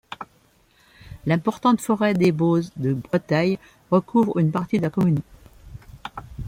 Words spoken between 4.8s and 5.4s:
la commune.